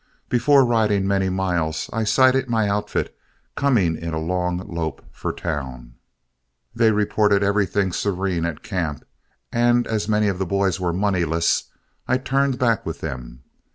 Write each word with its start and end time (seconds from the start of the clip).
Before 0.29 0.65
riding 0.65 1.07
many 1.07 1.29
miles 1.29 1.87
I 1.93 2.05
sighted 2.05 2.49
my 2.49 2.67
outfit 2.67 3.15
coming 3.55 3.95
in 3.95 4.15
a 4.15 4.19
long 4.19 4.57
lope 4.57 5.05
for 5.11 5.31
town. 5.31 5.93
They 6.73 6.89
reported 6.91 7.43
everything 7.43 7.91
serene 7.93 8.43
at 8.43 8.63
camp, 8.63 9.05
and 9.53 9.85
as 9.85 10.09
many 10.09 10.27
of 10.27 10.39
the 10.39 10.45
boys 10.47 10.79
were 10.79 10.91
moneyless, 10.91 11.65
I 12.07 12.17
turned 12.17 12.57
back 12.57 12.83
with 12.83 13.01
them. 13.01 13.43